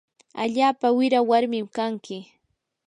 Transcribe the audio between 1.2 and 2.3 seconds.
warmin kanki.